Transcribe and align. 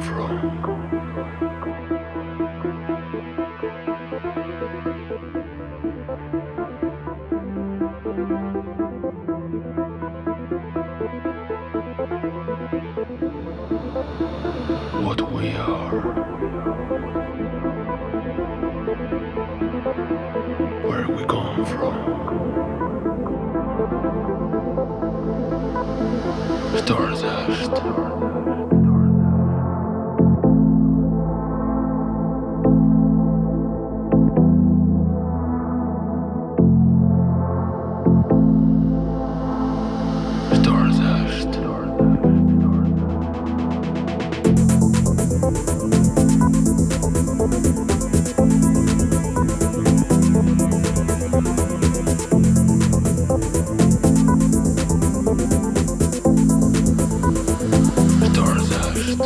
from. 0.00 0.38
what 15.04 15.32
we 15.32 15.48
are, 15.54 15.90
where 20.86 21.08
we 21.08 21.24
come 21.24 21.64
from. 21.66 21.94
Stardust. 26.78 28.37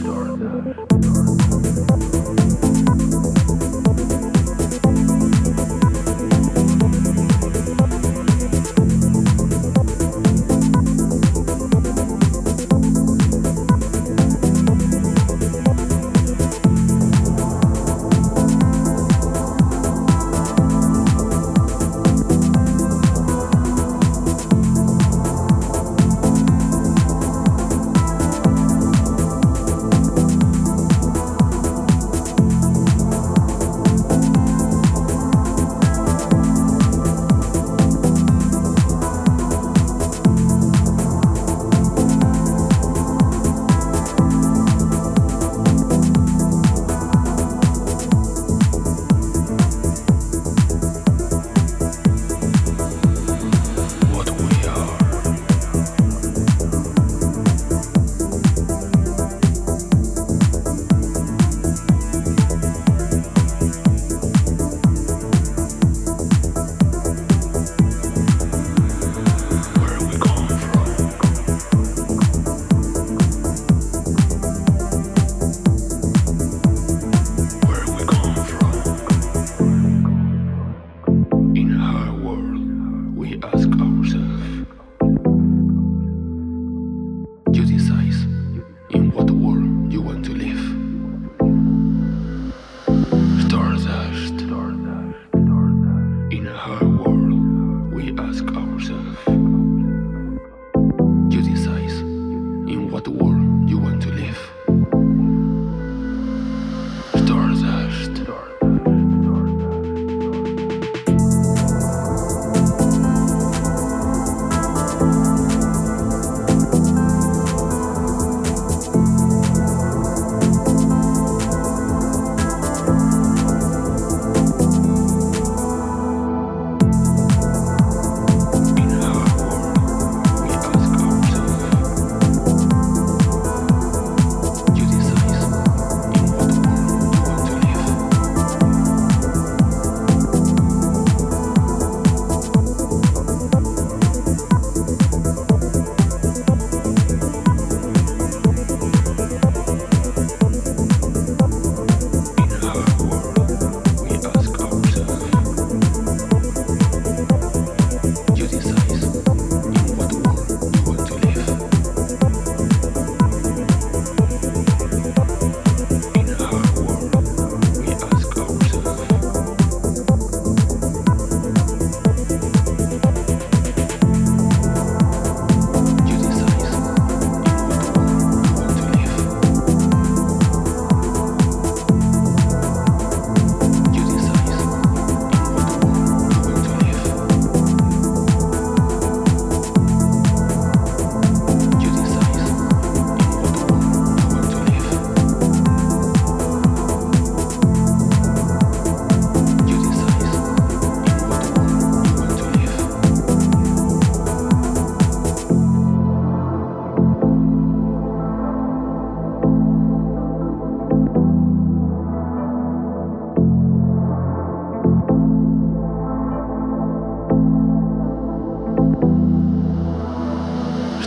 Sure. 0.00 0.30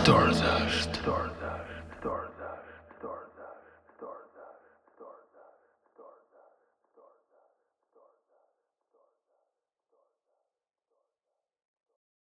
Storza. 0.03 0.43
Uh, 0.43 0.62